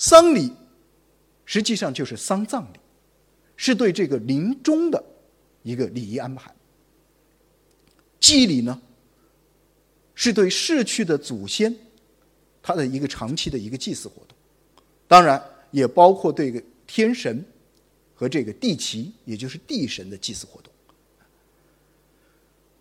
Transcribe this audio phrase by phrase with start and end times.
[0.00, 0.50] 丧礼
[1.44, 2.80] 实际上就是丧葬礼，
[3.54, 5.04] 是对这个临终的
[5.62, 6.50] 一个礼仪安排。
[8.18, 8.80] 祭礼呢，
[10.14, 11.76] 是对逝去的祖先
[12.62, 14.34] 他的一个长期的一个祭祀活动，
[15.06, 17.44] 当然也包括对天神
[18.14, 20.72] 和这个地旗，也就是地神的祭祀活动。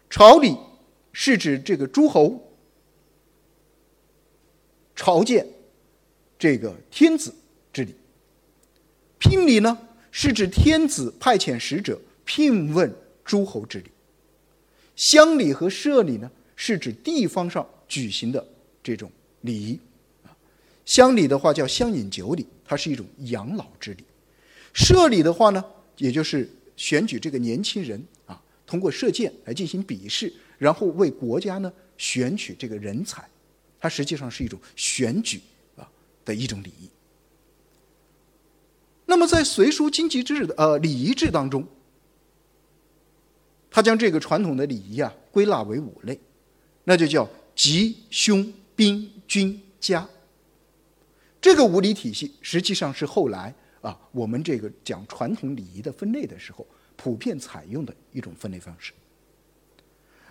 [0.10, 0.56] 朝礼
[1.12, 2.42] 是指这个诸侯
[4.96, 5.46] 朝见
[6.40, 7.36] 这个天子
[7.74, 7.94] 之礼，
[9.20, 9.78] 聘礼呢
[10.10, 12.92] 是指天子派遣使者聘问
[13.26, 13.92] 诸侯之礼。
[14.96, 18.44] 乡礼和社礼呢，是指地方上举行的
[18.82, 19.12] 这种
[19.42, 19.78] 礼仪。
[20.86, 24.04] 乡礼的话叫乡饮酒礼，它是一种养老之礼；
[24.74, 25.64] 社礼的话呢，
[25.98, 33.28] 也就是选举这个年轻人啊，通过射箭来进行比试，然后为国家呢选取这个人才，
[33.78, 35.40] 它实际上是一种选举
[36.30, 36.90] 的一种礼仪。
[39.06, 41.68] 那么在隋书经济制的呃礼仪制当中。
[43.72, 46.20] 他将这个传统的礼仪啊归纳为五类，
[46.86, 50.10] 那就叫吉、凶、兵、军、家。
[51.40, 56.66] 这个五礼体系实际上是后来啊我们这个讲传统礼仪的分类的时候
[56.98, 58.92] 普遍采用的一种分类方式。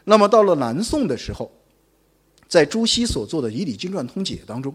[0.02, 1.48] 那么到了南宋的时候，
[2.48, 4.74] 在朱熹所做的《仪礼经传通解》当中，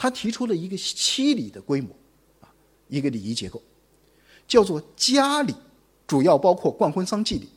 [0.00, 1.94] 他提出了一个七礼的规模
[2.40, 2.48] 啊
[2.88, 3.60] 一个礼仪结构，
[4.48, 5.54] 叫做家礼，
[6.06, 7.50] 主要包括冠婚丧祭礼。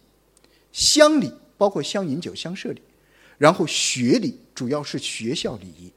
[0.74, 2.82] 乡礼包括乡饮酒、乡社礼，
[3.38, 5.90] 然后学礼主要是学校礼仪，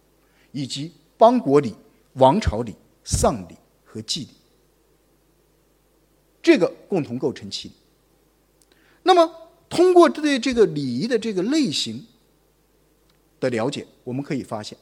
[0.52, 1.74] 以及邦国礼、
[2.12, 4.28] 王朝礼、丧礼和祭礼，
[6.40, 7.74] 这个共同构成七礼。
[9.02, 12.06] 那么，通过对这个礼仪的这个类型
[13.40, 14.78] 的了解，我们可以发现，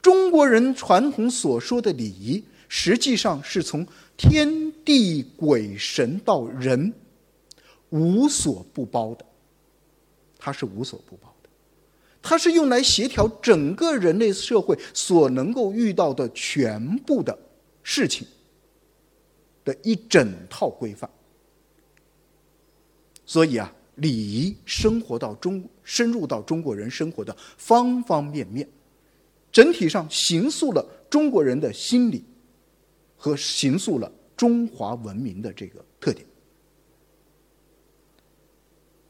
[0.00, 6.92] 中国人传统所说的礼仪，实际上是从天地鬼神到人。
[7.90, 9.24] 无所不包的，
[10.38, 11.48] 它是无所不包的，
[12.20, 17.36] 它是用来协调整个人类社会所能够遇到的全部的
[17.82, 18.28] 事情
[19.64, 21.08] 的一整套规范。
[23.24, 28.68] 所以啊，礼仪生活到中深入到中国人生活的方方面面，
[29.50, 32.24] 整体上形塑了中国人的心理
[33.16, 36.26] 和形塑了中华文明的这个特点。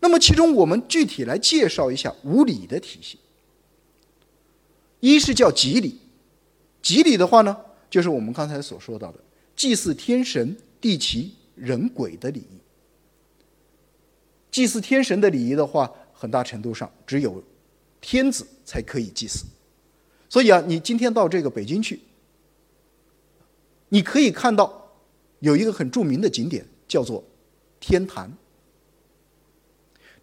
[0.01, 3.19] 那么，其中我们具体来介绍一下五礼的体系。
[5.01, 5.99] 一是叫吉礼，
[6.81, 7.57] 吉礼的话呢，
[7.91, 9.19] 就是我们刚才所说到的
[9.55, 12.59] 祭祀天神、地旗、人鬼的礼仪。
[14.51, 17.43] 祭祀天神的礼仪的话，很大程度上只有
[18.01, 19.45] 天子才可以祭祀。
[20.29, 22.01] 所以啊，你今天到这个北京去，
[23.89, 24.93] 你可以看到
[25.41, 27.25] 有一个很著名的景点，叫做
[27.81, 28.31] 天坛。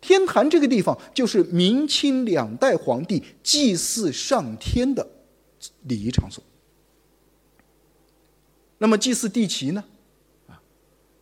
[0.01, 5.07] 天坛这个地方就是明清两代皇帝祭祀上天的
[5.83, 6.43] 礼仪场所。
[8.77, 9.83] 那么祭祀地旗呢？
[10.47, 10.61] 啊，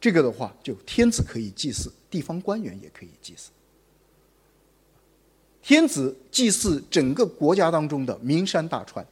[0.01, 3.51] 这个的话，就天子可以祭祀，地方官员也可以祭祀。
[5.63, 9.03] 天子祭祀整个国家当中的名山大川，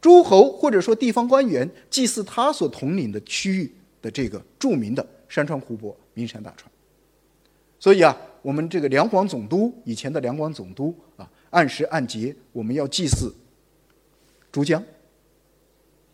[0.00, 3.72] 诸侯或者说地方官员祭祀他所统领的区域
[4.02, 6.70] 的这个著名的山川湖泊、名山大川。
[7.78, 8.14] 所以啊。
[8.42, 13.32] 我们这个两广总督以前的两广总督啊，按时按节我们要祭祀
[14.50, 14.82] 珠江，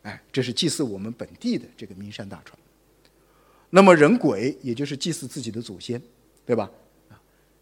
[0.03, 2.55] 哎，这是祭祀我们本地的这个名山大川。
[3.71, 5.99] 那么人鬼也就是祭祀自己的祖先，
[6.45, 6.71] 对吧？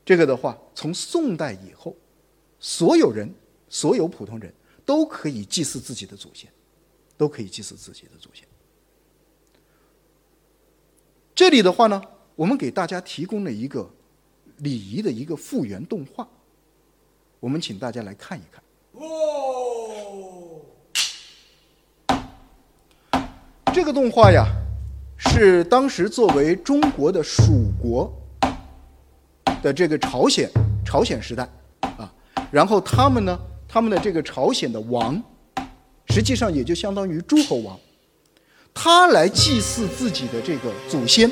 [0.06, 1.94] 这个的话，从宋代以后，
[2.58, 3.30] 所有人、
[3.68, 4.50] 所有普通人
[4.86, 6.48] 都可以祭祀自己的祖先，
[7.18, 8.48] 都可以祭祀自己的祖先。
[11.34, 12.00] 这里的话呢，
[12.34, 13.90] 我们给大家提供了一个。
[14.60, 16.26] 礼仪的一个复原动画，
[17.40, 18.64] 我们请大家来看一看。
[18.94, 20.62] 哦
[23.74, 24.46] 这个动画呀，
[25.18, 28.10] 是当时作为中国的属国
[29.66, 30.48] 的这个朝鲜，
[30.84, 31.48] 朝鲜时代
[31.80, 32.08] 啊，
[32.52, 33.36] 然后他们呢，
[33.68, 35.20] 他们的这个朝鲜的王，
[36.10, 37.76] 实际上也就相当于诸侯王，
[38.72, 41.28] 他来祭祀自己的这个祖先。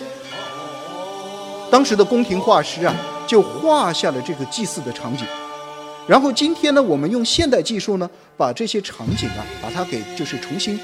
[1.71, 2.95] 当时的宫廷画师啊。
[3.27, 5.27] 就画下了这个祭祀的场景，
[6.07, 10.79] 然后今天呢，我们用现代技术呢，把这些场景啊，把它给就是重新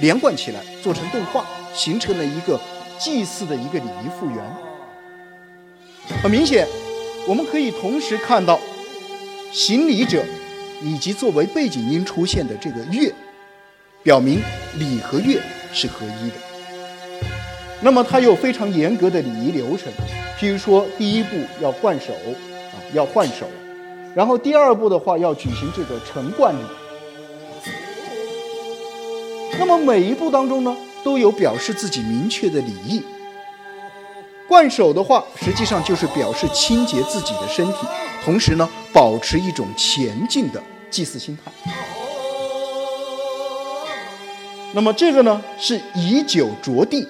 [0.00, 1.44] 连贯起来，做成动画，
[1.74, 2.58] 形成了一个
[2.98, 4.65] 祭祀的一个礼仪复原。
[6.22, 6.66] 很明显，
[7.26, 8.58] 我们可以同时看到
[9.52, 10.24] 行礼者
[10.82, 13.12] 以及作为背景音出现的这个乐，
[14.02, 14.40] 表明
[14.78, 15.40] 礼和乐
[15.72, 16.36] 是合一的。
[17.80, 19.92] 那么它有非常严格的礼仪流程，
[20.38, 23.46] 譬如说第一步要换手，啊，要换手，
[24.14, 26.62] 然后第二步的话要举行这个成冠礼。
[29.58, 33.02] 那么每一步当中呢，都有表示自己明确的礼仪。
[34.48, 37.78] 冠手的话，实际上就是表示清洁自己的身体，
[38.24, 41.50] 同时呢，保持一种前进的祭祀心态。
[44.72, 47.06] 那么这个呢，是以酒着地，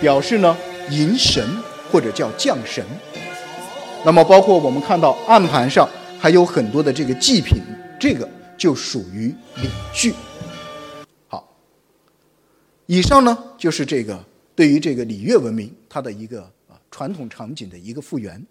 [0.00, 0.56] 表示呢
[0.90, 1.42] 迎神
[1.90, 2.84] 或者叫降神。
[4.04, 5.88] 那么包括我们看到案盘上
[6.18, 7.62] 还有很多的这个祭品，
[7.98, 8.28] 这个
[8.58, 10.14] 就属于礼具。
[11.28, 11.48] 好，
[12.86, 14.22] 以上呢就是这个。
[14.54, 18.44] 对于这个礼乐文明，它的一个啊传统场景的一个复原，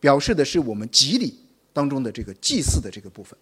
[0.00, 1.34] 表示的是我们吉礼
[1.72, 3.38] 当中的这个祭祀的这个部分。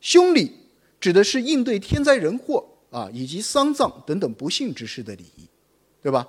[0.00, 0.52] 凶礼
[1.00, 5.48] 指的是应对天灾人祸啊以及丧葬等等不幸之事的礼仪，
[6.02, 6.28] 对吧？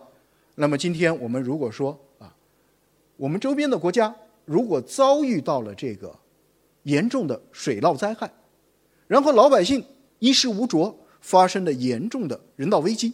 [0.56, 2.33] 那么今天我们如果说啊，
[3.18, 6.18] 我们周边的国家如果遭遇到了这个
[6.83, 8.31] 严重的水涝灾害，
[9.07, 9.83] 然后老百姓
[10.19, 13.12] 衣食无着，发生了严重的人道危机。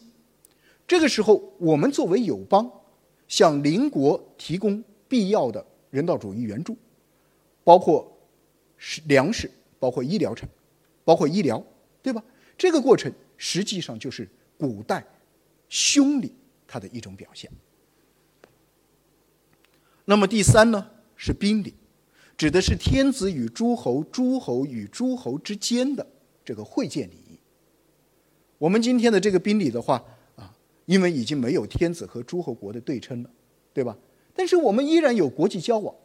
[0.92, 2.70] 这个时候，我们作为友邦，
[3.30, 6.76] 向邻国提供必要的人道主义援助，
[7.64, 8.12] 包括
[8.76, 9.50] 是粮食，
[9.80, 10.50] 包括医疗产，
[11.06, 11.64] 包括医疗，
[12.04, 12.22] 对吧？
[12.58, 14.28] 这个过程实际上就是
[14.58, 15.02] 古代
[15.70, 16.34] 凶礼
[16.68, 17.50] 它的一种表现。
[20.04, 21.74] 那么第三呢，是宾礼，
[22.36, 26.06] 指的是天子与诸侯、诸侯与诸侯之间的
[26.44, 27.40] 这个会见礼仪。
[28.58, 30.04] 我们今天的这个宾礼的话。
[30.92, 33.30] 因为已经没有天子和诸侯国的对称了，
[33.74, 33.98] 对吧？
[34.36, 35.96] 但是我们依然有国际交往，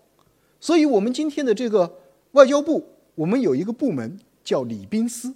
[0.60, 1.92] 所以我们今天的这个
[2.32, 2.86] 外交部，
[3.16, 5.34] 我们有一个部门叫礼宾司，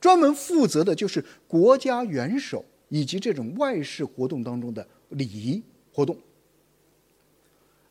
[0.00, 5.62] 专门负责的就是国家元首以及这种外事活动当中的礼仪
[5.92, 6.16] 活动。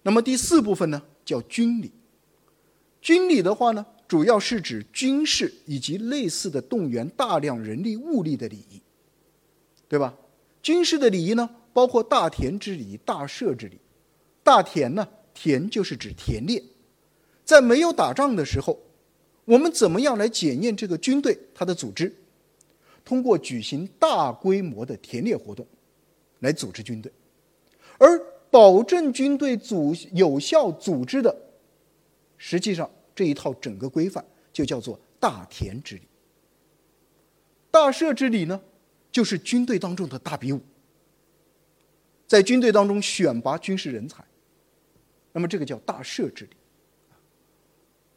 [0.01, 1.91] 那么第四部分呢，叫军礼。
[2.99, 8.81] 军礼的话呢，主要是指军事以及类似的动员大量人力物力的礼仪，
[9.87, 10.15] 对吧？
[10.63, 13.77] 军事的礼仪呢，包括大田之礼、大赦之礼。
[14.41, 16.63] 大田呢，田就是指田猎。
[17.43, 18.79] 在没有打仗的时候，
[19.43, 22.15] 我们怎么样来检验这个军队它的组织？
[23.03, 25.67] 通过举行大规模的田猎活动，
[26.39, 27.11] 来组织军队。
[27.97, 28.17] 而
[28.49, 31.35] 保证军队组有效组织的，
[32.37, 34.23] 实际上这一套整个规范
[34.53, 36.03] 就叫做大田之礼。
[37.69, 38.61] 大赦之礼呢？
[39.13, 40.59] 就是军队当中的大比武，
[42.27, 44.25] 在军队当中选拔军事人才，
[45.31, 46.51] 那么这个叫大赦之礼。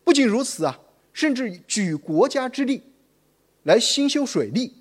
[0.02, 0.80] 不仅如此啊，
[1.12, 2.82] 甚至举国家之力
[3.64, 4.72] 来兴修水利，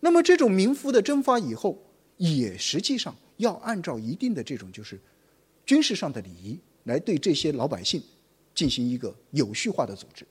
[0.00, 1.82] 那么这种民夫的征发以后，
[2.18, 5.00] 也实际上要按照一定的这种就是
[5.64, 8.02] 军事上的礼仪来对这些老百姓
[8.54, 10.26] 进行一个有序化的组织，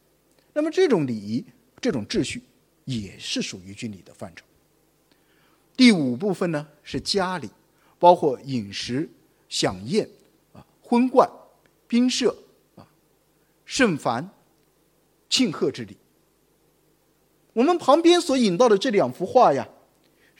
[0.54, 1.44] 那么这种礼仪、
[1.82, 2.44] 这种秩序
[2.84, 4.46] 也是属于军礼的范畴。
[5.76, 7.50] 第五部分呢是家礼，
[8.00, 9.10] 包括饮食、
[9.50, 10.10] 享宴、
[10.54, 11.30] 啊婚冠、
[11.88, 12.36] 宾舍、
[12.76, 12.88] 啊
[13.66, 14.30] 盛凡、
[15.30, 15.98] 庆贺之礼。
[17.54, 19.68] 我们旁边所引到的这两幅画呀，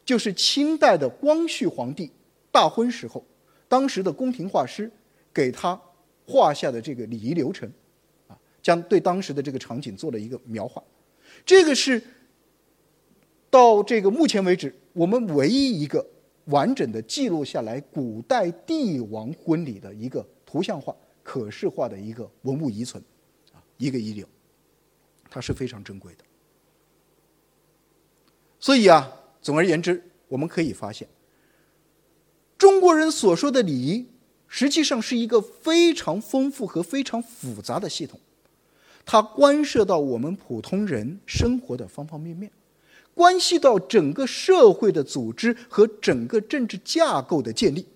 [0.04, 2.12] 就是清代的光绪皇帝
[2.52, 3.26] 大婚时候，
[3.68, 4.92] 当时的宫廷画师
[5.34, 5.80] 给他
[6.28, 7.72] 画下的这个礼仪流程，
[8.28, 10.84] 啊，将对当时的这个场景做了一个描画。
[11.46, 12.02] 这个是
[13.56, 14.76] 到这个目前为止。
[14.92, 16.06] 我们唯一一个
[16.46, 20.94] 完整的记录下来古代帝王婚礼的一个图像化、
[21.24, 23.02] 可视化的一个文物遗存，
[23.54, 24.28] 啊，一个遗留，
[25.30, 26.24] 它是非常珍贵的。
[28.60, 29.10] 所以啊，
[29.42, 31.08] 总而言之，我们可以发现，
[32.58, 34.06] 中国人所说的礼仪，
[34.50, 38.20] 实际上是一个非常丰富和非常复杂的系统，
[39.06, 42.52] 它关涉到我们普通人生活的方方面面。
[43.16, 47.88] 关系到整个社会的组织和整个政治架构的建立，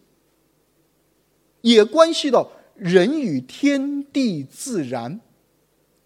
[1.61, 5.19] 也关系到人与天地自然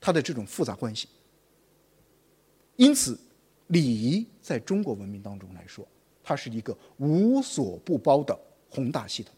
[0.02, 1.08] 它的这种复杂关系。
[2.76, 3.18] 因此，
[3.68, 5.88] 礼仪在中国文明当中来说，
[6.24, 9.32] 它是一个无所不包的宏大系统。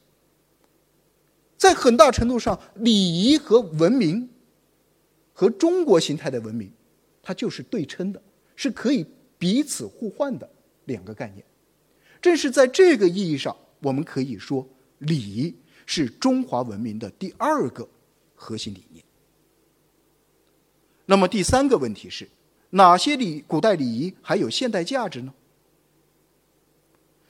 [1.58, 4.30] 在很大程度上，礼仪和文明
[5.34, 6.72] 和中国形态的文明，
[7.22, 8.22] 它就是对称的，
[8.56, 9.06] 是可以。
[9.46, 10.50] 彼此互换的
[10.86, 11.46] 两个概念，
[12.20, 15.54] 正是在这个意义上，我们可以说礼
[15.86, 17.88] 是中华文明的第二个
[18.34, 19.06] 核心理念。
[21.06, 22.28] 那么第三个问题是，
[22.72, 25.32] 哪些礼古代礼仪还有现代价值呢？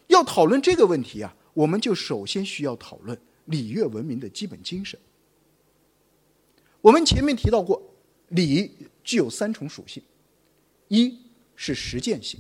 [0.08, 4.98] 要讨论这个问题啊，我们就首先需要讨论礼乐文明的基本精神。
[6.80, 7.84] 我们前面提到过，
[8.30, 8.72] 礼
[9.04, 10.02] 具有三重属性：
[10.88, 11.25] 一
[11.56, 12.40] 是实践性，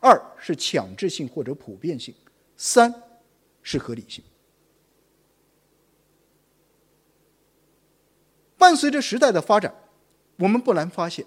[0.00, 2.14] 二是强制性或者普遍性，
[2.56, 2.92] 三
[3.62, 4.22] 是合理性。
[8.56, 9.74] 伴随着时代的发展，
[10.36, 11.26] 我们不难发现，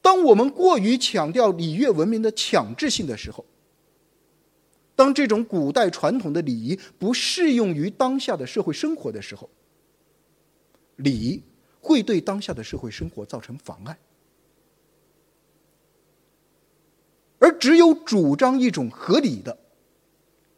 [0.00, 3.44] 当我们过于强调礼乐文明的强制性的时候，
[4.96, 9.50] 当这种古代传统的礼仪不适用于当下的社会生活的时候，
[10.96, 11.42] 礼仪
[11.80, 13.98] 会对当下的社会生活造成妨碍。
[17.58, 19.58] 只有主张一种合理的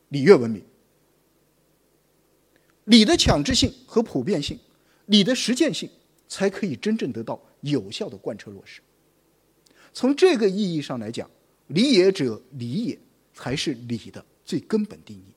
[0.08, 0.62] 礼乐文明，
[2.84, 4.58] 礼的强制性和普遍性，
[5.06, 5.88] 礼的实践性，
[6.28, 8.80] 才可以真正得到有效的贯彻落实。
[9.92, 11.28] 从这个意义上来讲，
[11.68, 12.98] 礼也者，礼也
[13.32, 14.24] 才是礼的。
[14.42, 15.32] 最根本定义。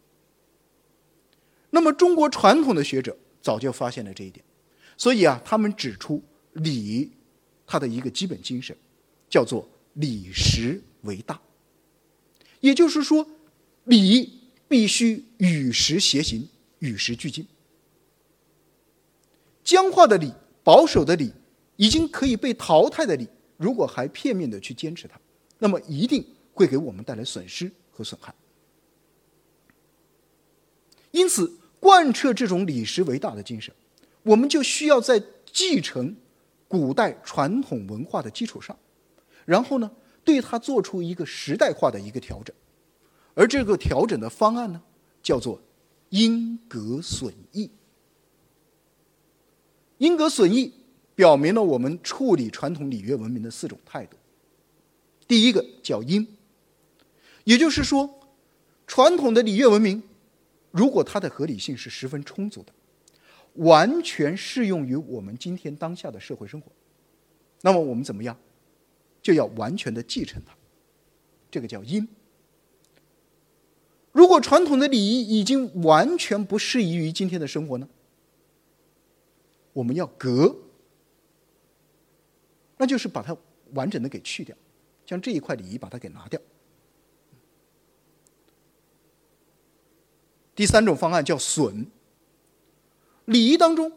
[1.70, 4.44] 那么，中国传统的学者早就发现了这一点，
[4.98, 6.20] 所以啊，他们指出
[6.54, 7.12] 礼
[7.68, 8.76] 它的一个基本精神，
[9.30, 11.40] 叫做礼实为大。
[12.64, 13.28] 也就是说，
[13.84, 14.40] 礼
[14.70, 16.48] 必须与时偕行，
[16.80, 17.46] 与时俱进。
[19.66, 20.32] 僵化的礼、
[20.64, 21.34] 保守的礼、
[21.76, 23.28] 已经可以被淘汰的礼，
[23.58, 25.20] 如果还片面的去坚持它，
[25.60, 28.34] 那么一定会给我们带来损失和损害。
[31.12, 33.76] 因此，贯彻这种礼实为大的精神，
[34.24, 36.16] 我们就需要在继承
[36.70, 38.78] 古代传统文化的基础上，
[39.44, 39.92] 然后呢，
[40.24, 42.56] 对它做出一个时代化的一个调整。
[43.34, 44.82] 而这个调整的方案呢，
[45.22, 45.60] 叫做
[46.10, 47.70] 因格损益。
[49.98, 50.74] 因格损益
[51.16, 54.18] 表明了我们处理传统礼乐文明的四种态度。
[55.28, 56.28] 第一个叫因，
[57.44, 58.10] 也就是说，
[58.86, 60.04] 传统的礼乐文明。
[60.72, 62.74] 如果它的合理性是十分充足的，
[63.54, 66.72] 完全适用于我们今天当下的社会生活，
[67.62, 68.36] 那么我们怎么样，
[69.24, 70.54] 就要完全的继承它，
[71.50, 72.08] 这个叫因。
[74.12, 77.90] 如果传统的礼仪已经完全不适宜于今天的生活呢，
[79.72, 80.56] 我们要革，
[82.78, 83.36] 那就是把它
[83.74, 84.56] 完整的给去掉，
[85.06, 86.40] 将这一块礼仪把它给拿掉。
[90.54, 91.88] 第三种方案叫损。
[93.26, 93.92] 礼仪当中，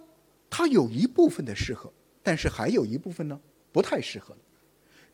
[0.49, 1.93] 它有一部分的适合，
[2.23, 3.39] 但是还有一部分呢
[3.73, 4.35] 不太适合。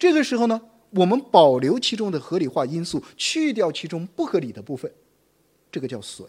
[0.02, 4.92] 这个时候呢，我们保留其中的合理化因素，去掉其中不合理的部分，
[5.70, 6.28] 这个叫损。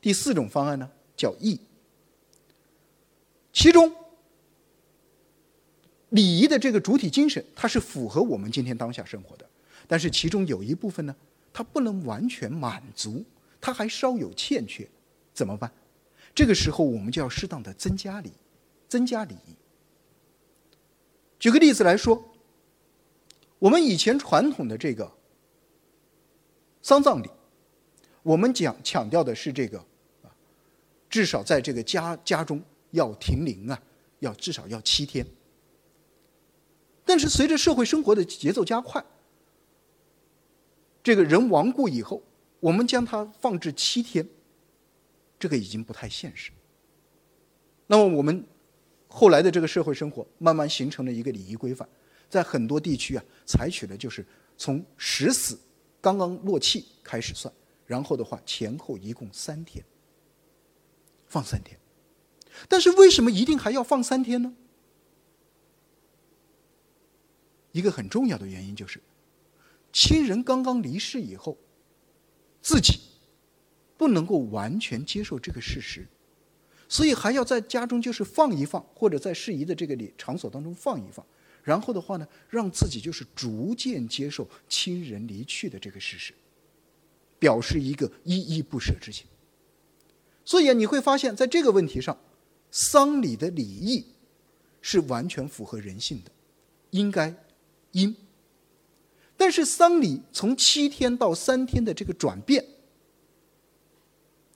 [0.00, 1.60] 第四种方案呢叫义。
[3.52, 3.94] 其中，
[6.08, 9.46] 礼仪的这个主体精神，它是符合我们今天当下生活的，
[9.86, 11.14] 但是其中有一部分呢。
[11.52, 13.22] 它不能完全满足，
[13.60, 14.88] 它还稍有欠缺，
[15.34, 15.70] 怎么办？
[16.34, 18.32] 这个时候我们就要适当的增加礼，
[18.88, 19.54] 增加礼仪。
[21.44, 22.32] 举个例子来说，
[23.58, 25.12] 我们以前传统的这个
[26.80, 27.28] 丧葬礼，
[28.22, 29.78] 我们讲强调的是这个
[30.22, 30.32] 啊，
[31.10, 33.78] 至少在这个家家中要停灵啊，
[34.20, 35.26] 要至少要七天。
[37.04, 39.04] 但是随着社会生活的节奏加快，
[41.02, 42.22] 这个人亡故以后，
[42.58, 44.26] 我们将他放置七天，
[45.38, 46.50] 这个已经不太现实。
[47.86, 48.46] 那么我们
[49.16, 51.88] 后来的这个社会生活慢慢形成了一个礼仪规范，
[52.28, 54.26] 在很多地区啊，采取的就是
[54.58, 55.56] 从十死
[56.00, 57.54] 刚刚落气开始算，
[57.86, 59.84] 然后的话前后一共三天，
[61.28, 61.78] 放三天。
[62.68, 64.52] 但是为什么一定还要放三天呢？
[67.70, 69.00] 一个很重要的原因就是。
[69.92, 71.56] 亲人刚刚离世以后，
[72.60, 72.98] 自己
[73.96, 76.04] 不能够完全接受这个事实，
[76.88, 81.24] 所以还要在家中就是放一放，或者在适宜的这个里场所当中放一放，
[81.62, 86.34] 然后的话呢，让自己就是逐渐接受亲人离去的这个事实，
[87.38, 89.26] 表示一个依依不舍之情。
[90.44, 92.16] 所以啊，你会发现在这个问题上，
[92.70, 94.04] 丧礼的礼仪
[94.82, 96.30] 是完全符合人性的，
[96.90, 97.34] 应该
[97.92, 98.14] 应。
[99.36, 102.64] 但是丧礼从七天到三天的这个转变，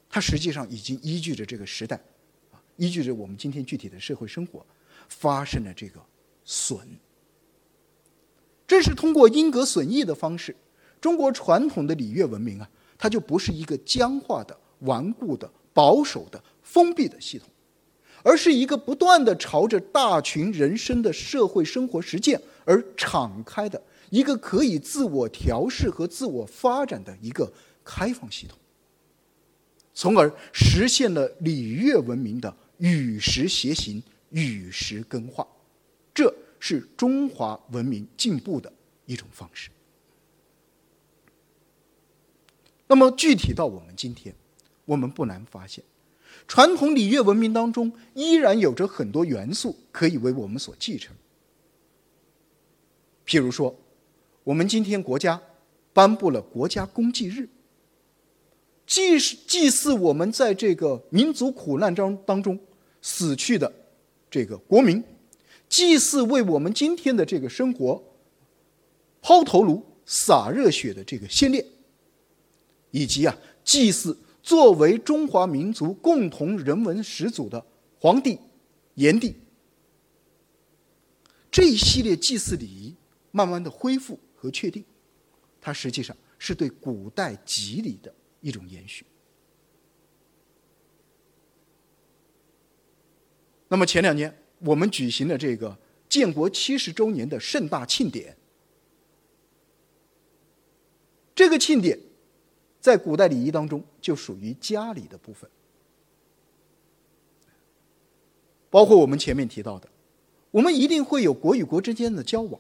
[0.09, 2.01] 它实际上已经依据着这个时代，
[2.79, 4.65] 依据着我们今天具体的社会生活，
[5.09, 6.01] 发生了这个
[6.45, 6.79] 损。
[8.67, 10.55] 正是通过因格损益的方式，
[11.01, 17.49] 中国传统的礼乐文明啊，它就不是一个僵化的、顽固的、保守的、封闭的系统，
[18.23, 27.51] 而是一个不断的朝着大群人生的社会生活实践而敞开的一个可以自我调试和自我发展的一个
[27.83, 28.57] 开放系统，
[29.95, 35.47] 从而实现了礼乐文明的与时偕行、与时更化。
[36.13, 38.73] 这是中华文明进步的
[39.07, 39.71] 一种方式。
[42.87, 44.35] 那么具体到我们今天，
[44.85, 45.85] 我们不难发现。
[46.47, 51.15] 传统礼乐文明当中，依然有着很多元素可以为我们所继承。
[53.27, 53.79] 譬如说，
[54.45, 55.41] 我们今天国家
[55.93, 57.49] 颁布了国家公祭日，
[58.87, 62.59] 祭祭祀我们在这个民族苦难中当中
[63.01, 63.73] 死去的
[64.31, 65.03] 这个国民，
[65.69, 68.03] 祭祀为我们今天的这个生活
[69.21, 71.65] 抛头颅、洒热血的这个先烈，
[72.91, 74.17] 以及啊，祭祀。
[74.41, 77.63] 作为中华民族共同人文始祖的
[77.99, 78.39] 皇帝、
[78.95, 79.35] 炎帝，
[81.51, 82.95] 这一系列祭祀礼仪
[83.31, 84.83] 慢慢的恢复和确定，
[85.61, 89.05] 它实际上是对古代吉礼的一种延续。
[93.69, 95.77] 那么前两年我们举行了这个
[96.09, 98.37] 建国七十周年的盛大庆典，
[101.35, 101.99] 这个庆典。
[102.81, 105.51] 在古代礼仪当中，就属于家礼的部分，
[108.71, 109.89] 包括我们前面提到的，
[110.53, 112.59] 我们一定会有国与国之间的交往，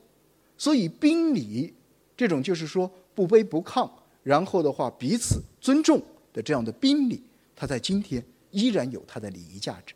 [0.59, 1.73] 所以宾礼
[2.17, 3.89] 这种就是说不卑不亢，
[4.25, 7.23] 然后的话彼此尊重的这样的宾礼，
[7.55, 9.95] 它在今天依然有它的礼仪价值，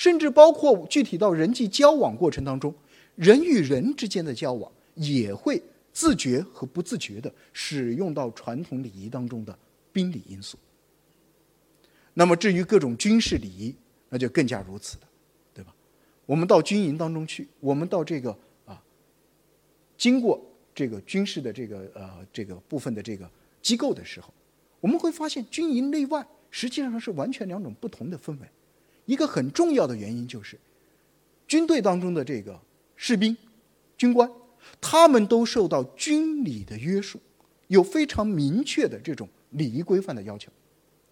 [0.00, 2.74] 甚至包括具体到人际交往过程当中，
[3.16, 5.62] 人与人之间的交往也会。
[5.92, 9.58] 自觉和不自觉的使用到传统礼仪当中的
[9.92, 10.56] 宾礼因素。
[12.14, 13.74] 那么至于各种军事礼仪，
[14.08, 15.02] 那就更加如此了，
[15.52, 15.74] 对吧？
[16.26, 18.30] 我们到军营当中去，我们到这个
[18.64, 18.80] 啊，
[19.98, 20.40] 经过
[20.72, 23.28] 这个军事的这个呃这个部分的这个
[23.60, 24.32] 机构的时候，
[24.80, 28.48] 我们会发现军营内外实际上是完全两种不同的氛围。
[29.10, 30.56] 一个很重要的原因就是，
[31.48, 32.60] 军队当中的这个
[32.94, 33.36] 士兵、
[33.98, 34.30] 军官。
[34.78, 37.18] 他们都受到军礼的约束，
[37.68, 40.52] 有非常明确的这种礼仪规范的要求，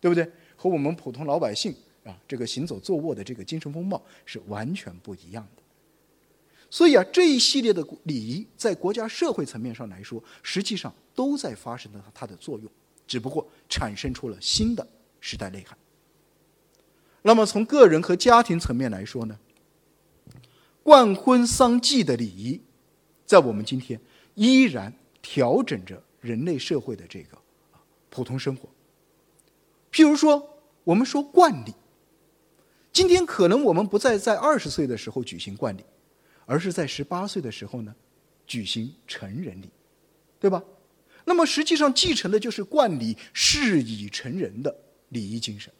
[0.00, 0.30] 对不对？
[0.54, 5.62] 和我们普通老百姓啊，这个行走坐卧的这个精神风貌是完全不一样的。
[6.70, 12.70] 所以啊，这一系列的礼仪在国家社会层面上来说，实际上都在发生着它的作用，
[13.06, 14.86] 只不过产生出了新的
[15.20, 15.76] 时代内涵。
[17.28, 19.38] 那么从个人和家庭层面来说呢，
[20.82, 22.62] 冠婚丧祭的礼仪。
[23.26, 24.00] 在我们今天，
[24.34, 27.36] 依然调整着人类社会的这个
[28.08, 28.66] 普通生活。
[29.92, 31.74] 譬如说，我们说冠礼，
[32.94, 35.84] 今天可能我们不再在二十岁的时候举行冠礼，
[36.46, 37.94] 而是在十八岁的时候呢，
[38.46, 39.68] 举行成人礼，
[40.40, 40.64] 对吧？
[41.26, 44.74] 那么实际上继承的就是冠礼事已成人的
[45.10, 45.70] 礼仪精神。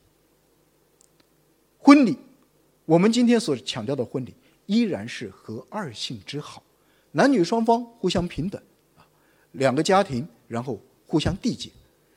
[1.89, 2.19] 婚礼，
[2.85, 4.35] 我们今天所强调的婚礼，
[4.67, 6.63] 依然是和二性之好。
[7.13, 8.63] 男女双方互相平等，
[8.99, 9.09] 啊，
[9.53, 11.71] 两个家庭然后互相缔结，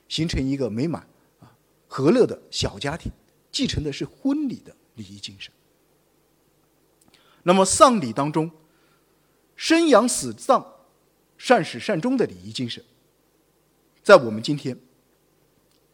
[0.10, 1.08] 形成一个美满
[1.40, 1.50] 啊
[1.88, 3.10] 和乐的小家庭，
[3.50, 5.50] 继承的是婚礼的礼仪精神。
[7.44, 8.52] 那么丧礼当中，
[9.56, 10.70] 生养死葬、
[11.38, 12.84] 善始善终的礼仪精神，
[14.04, 14.78] 在我们今天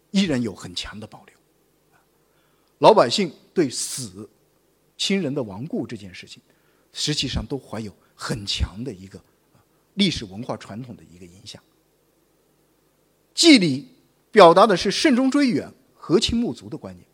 [0.09, 1.37] 依然有很强的保留。
[2.79, 4.29] 老百姓对死、
[4.97, 6.39] 亲人的亡故这件事情，
[6.93, 7.91] 实际上都怀有。
[8.19, 9.21] 很强的一个
[9.93, 11.61] 历史文化传统的一个影响。
[13.35, 13.87] 祭礼
[14.31, 17.05] 表达的是慎终追远、和亲睦族的观念，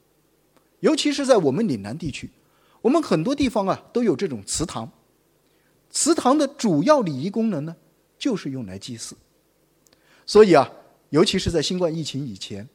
[0.79, 2.29] 尤其是在我们岭南地区，
[2.81, 4.89] 我们很多地方啊都有这种祠堂。
[5.89, 7.75] 祠堂的主要礼仪功能呢，
[8.17, 9.13] 就是用来祭祀。
[10.25, 10.71] 所以啊，
[11.09, 12.65] 尤其是在新冠疫情以前，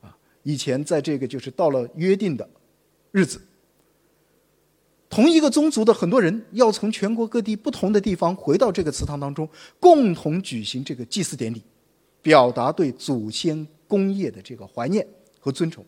[0.00, 2.48] 啊，以前在这个就是到了约定的
[3.12, 3.40] 日子。
[5.08, 9.48] 同一个宗族的很多人要从全国各地不同的地方回到这个祠堂当中，
[9.78, 11.62] 共同举行这个祭祀典礼，
[12.22, 15.06] 表达对祖先功业的这个怀念
[15.38, 15.84] 和尊崇。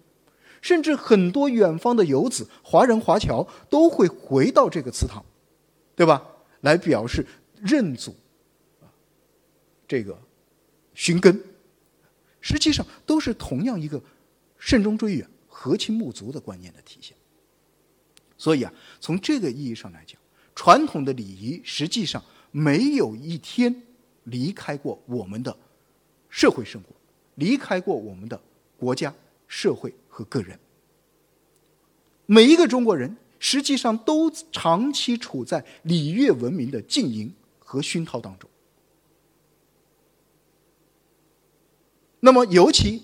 [0.60, 5.22] 甚至很多远方的游子、华人华侨都会回到这个祠堂，
[5.94, 6.22] 对吧？
[6.60, 7.26] 来表示
[7.60, 8.14] 认祖，
[8.80, 8.88] 啊，
[9.86, 10.18] 这个
[10.94, 11.38] 寻根，
[12.40, 14.02] 实际上都是同样一个
[14.58, 17.16] 慎终追远、和亲睦族的观念的体现。
[18.36, 20.20] 所以啊，从这个意义上来讲，
[20.56, 23.72] 传统的礼仪实际上没有一天
[24.24, 25.56] 离开过我们的
[26.28, 26.88] 社会生活，
[27.36, 28.38] 离开过我们的
[28.76, 29.14] 国家、
[29.46, 30.58] 社会和个人。
[32.26, 38.50] 每一个中国人实际上都长期处在礼乐文明的浸淫和熏陶当中。
[42.18, 43.02] 那么，尤其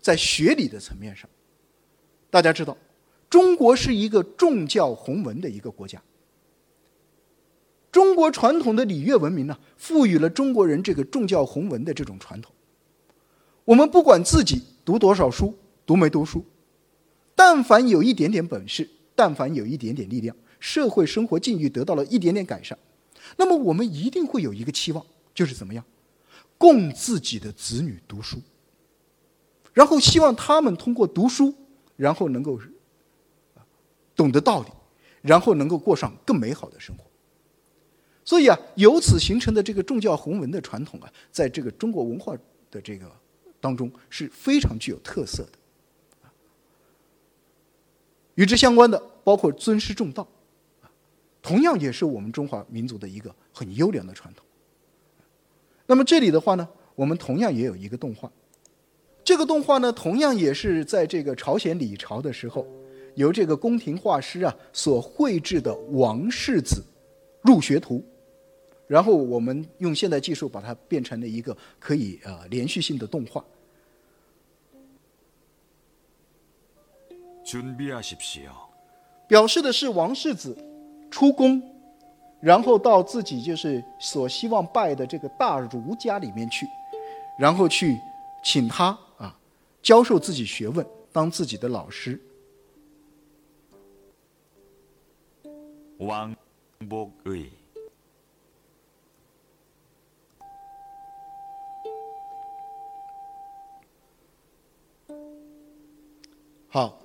[0.00, 1.28] 在学理的层面上，
[2.36, 2.76] 大家知道，
[3.30, 6.02] 中国是一个重教弘文的一个国家。
[7.90, 12.52] 中国传统的礼乐文明呢，赋予了中国人这个重教弘文的这种传统。
[13.64, 16.44] 我们不管自己读多少书，读没读书，
[17.34, 22.78] 但凡有一点点本事，但凡有一点点力量，社会生活境遇得到了一点点改善，
[23.38, 25.02] 那么我们一定会有一个期望，
[25.34, 25.82] 就是怎么样，
[26.58, 28.36] 供自己的子女读书，
[29.72, 31.54] 然后希望他们通过读书，
[31.96, 32.60] 然后能够
[34.14, 34.68] 懂得道理，
[35.22, 37.04] 然后能够过上更美好的生活。
[38.24, 42.36] 所以啊，由此形成的这个重教弘文的传统啊，在这个中国文化
[42.70, 43.10] 的这个
[43.60, 45.52] 当中是非常具有特色的。
[48.34, 50.26] 与之相关的包括尊师重道，
[51.40, 54.44] 同样也是我们中华民族的一个很优良的传统。
[55.86, 58.30] 那么这里的话呢，我们同样也有一个动画，
[59.26, 62.64] 这个动画呢，同样也是在这个朝鲜李朝的时候，
[63.16, 66.80] 由这个宫廷画师啊所绘制的王世子
[67.42, 68.00] 入学图。
[68.86, 73.44] 然后我们用现代技术把它变成了一个可以呃连续性的动画。
[79.26, 80.56] 表示的是王世子
[81.10, 81.60] 出宫，
[82.38, 86.64] 然后到自己就是所希望拜的这个大儒家里面去，
[87.36, 87.98] 然后去
[88.44, 88.98] 请他啊
[89.86, 92.20] 教授自己学问，当自己的老师。
[95.98, 96.34] 王
[96.88, 97.48] 伯瑞。
[106.66, 107.00] 好，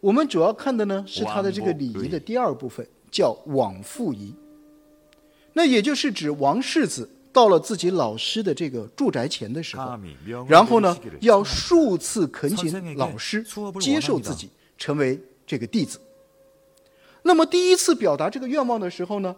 [0.00, 4.34] 我们主要看的呢是他的这个礼仪的第二部分，叫往复仪。
[5.52, 9.96] 那也就是指王世子到了自己老师的这个住宅前的时候，
[10.48, 13.46] 然后呢要数次恳请老师
[13.80, 16.00] 接受自己，成为这个弟子。
[17.22, 19.36] 那么第一次表达这个愿望的时候呢，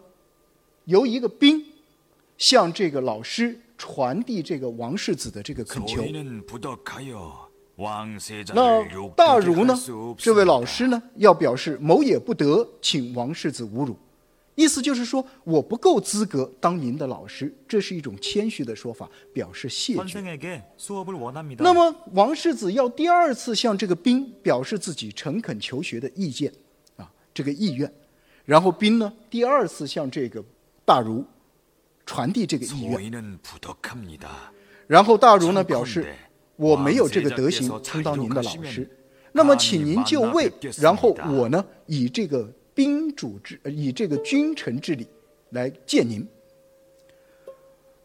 [0.85, 1.63] 由一个兵
[2.39, 6.03] 向这个老师传递这个王世子的这个恳求。
[8.55, 8.83] 那
[9.15, 9.79] 大儒呢？
[10.17, 10.99] 这位老师呢？
[11.17, 13.95] 要表示某也不得，请王世子侮辱，
[14.61, 20.21] 意思就是说我不够资格当您的老师，这是一种谦虚的说法，表示谢绝。
[21.57, 26.53] 那么王世子要第二次向这个兵表示自己诚恳求学的意见，
[26.97, 27.91] 啊，这个意愿，
[28.45, 30.43] 然后兵呢第二次向这个
[30.85, 31.25] 大儒
[32.05, 33.11] 传递这个意愿，
[34.85, 36.05] 然后大儒呢表示。
[36.57, 38.87] 我没有这个德行充当您的老师，
[39.31, 45.07] 那么请您就位，然后我呢以这个宾主之，以这个君臣之礼
[45.49, 46.27] 来见您。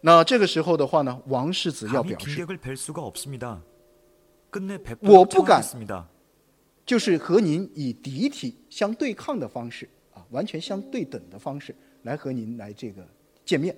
[0.00, 2.46] 那这个时候的话呢，王世子要表示，
[5.00, 5.62] 我不敢，
[6.84, 13.06] 就是和您以敌体相对抗的方式啊，完全相对等的方式来和您来这个
[13.44, 13.76] 见面。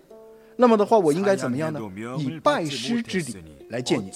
[0.56, 1.80] 那么的话，我应该怎么样呢？
[2.18, 3.36] 以拜师之礼
[3.70, 4.10] 来见您。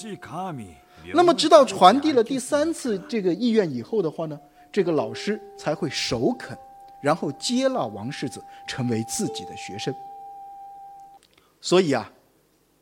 [1.13, 4.39] 那么，直到传递了第三次这个意愿以后的话呢，
[4.73, 6.57] 这个老师才会首肯，
[6.99, 9.93] 然后接纳王世子成为自己的学生。
[11.61, 12.11] 所以啊，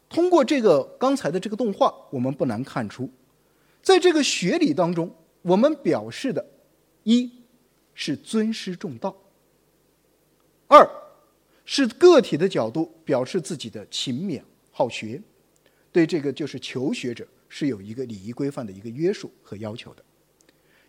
[0.09, 3.09] 通过这个刚才的这个动画，我们不难看出，
[3.83, 6.43] 在这个学理当中，我们表示的，
[7.03, 7.29] 一
[7.93, 9.15] 是尊师重道，
[10.67, 10.89] 二。
[11.63, 15.21] 是个体的角度表示自己的勤勉好学，
[15.91, 20.03] 对这个就是求学者是有一个礼仪规范的一个约束和要求的。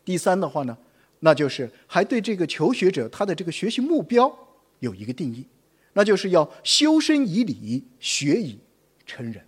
[0.04, 0.76] 第三的话呢，
[1.24, 4.32] 那就是还对这个求学者他的这个学习目标
[4.80, 5.46] 有一个定义，
[5.92, 8.58] 那就是要修身以礼，学以
[9.06, 9.40] 成人。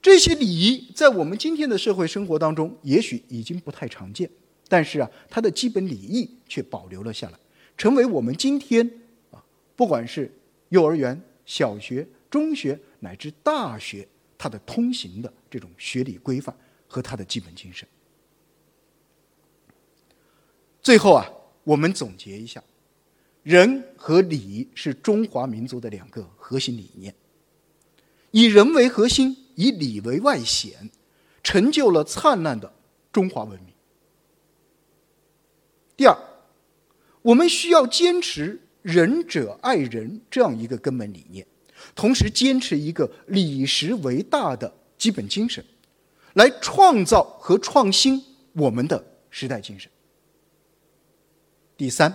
[0.00, 4.30] 这些礼仪在我们今天的社会生活当中也许已经不太常见，
[4.68, 7.38] 但是啊，它的基本礼仪却保留了下来，
[7.76, 8.88] 成为我们今天
[9.32, 9.44] 啊。
[9.74, 10.32] 不管是
[10.68, 14.06] 幼儿园、小学、中学乃至大学，
[14.38, 16.54] 它的通行的这种学理规范
[16.86, 17.86] 和它的基本精神。
[20.82, 21.30] 最后啊，
[21.64, 22.62] 我们总结一下：
[23.42, 27.14] 仁和礼是中华民族的两个核心理念，
[28.30, 30.90] 以人为核心，以礼为外显，
[31.42, 32.72] 成就了灿烂的
[33.12, 33.74] 中华文明。
[35.96, 36.16] 第二，
[37.22, 38.60] 我们需要坚持。
[38.82, 41.46] 仁者爱人这样一个根本理念，
[41.94, 45.62] 同时坚持一个礼实为大的基本精神，
[46.32, 49.90] 来创造和创新我们的时代精神。
[51.80, 52.14] 第三，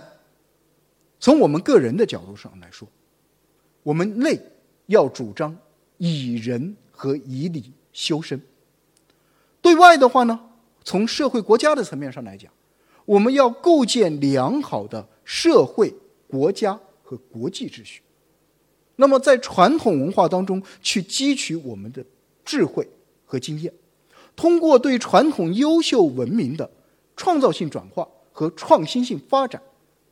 [1.18, 2.86] 从我们个人的角度上来说，
[3.82, 4.40] 我们内
[4.86, 5.58] 要主张
[5.98, 8.38] 以仁和以礼修身；
[9.60, 10.38] 对外的话呢，
[10.84, 12.48] 从社会国家的层面上来讲，
[13.04, 15.92] 我们要构建良好的社会、
[16.28, 18.02] 国家和国际秩序。
[18.94, 22.04] 那么，在传统文化当中去汲取我们的
[22.44, 22.88] 智慧
[23.24, 23.74] 和经验，
[24.36, 26.70] 通过对传统优秀文明的
[27.16, 29.62] 创造性转化和创新性发展，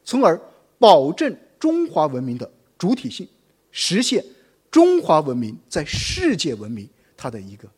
[0.02, 0.40] 从而
[0.78, 3.28] 保证中华文明的主体性，
[3.70, 4.24] 实现
[4.70, 7.68] 中华文明在世界文明它的一个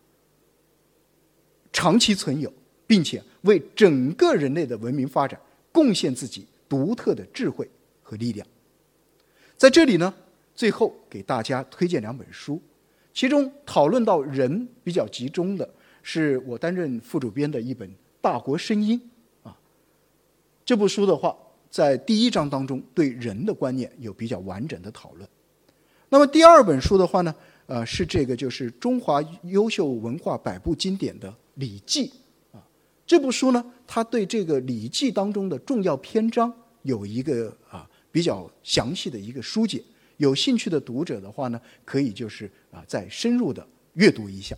[1.73, 2.53] 长期存有，
[2.87, 5.41] 并且为整个人类的文明发展
[5.73, 7.69] 贡献自己独特的智慧
[8.01, 8.47] 和力量。
[9.57, 10.15] 在这里呢。
[10.55, 12.59] 最后给大家推荐两本书，
[13.13, 15.69] 其中讨论到人比较集中的
[16.03, 17.87] 是我担任副主编的一本
[18.23, 18.99] 《大国声音》。
[20.67, 21.35] 这部书的话，
[21.71, 25.27] 在第一章当中对人的观念有比较完整的讨论。
[26.09, 27.33] 那么第二本书的话呢，
[27.67, 32.09] 呃，是这个就是中华优秀文化百部经典的《礼记》
[32.57, 32.61] 啊。
[33.07, 36.53] 这部书呢，它对这个《礼记》当中的重要篇章
[36.83, 39.81] 有一个啊比较详细的一个疏解。
[40.17, 44.57] 有兴趣的读者的话呢，可以就是啊，再深入的阅读一下。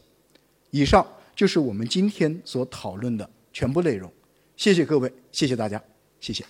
[0.71, 4.11] 以上就是我们今天所讨论的全部内容。
[4.57, 5.83] 谢谢各位，谢谢大家，
[6.20, 6.44] 谢谢。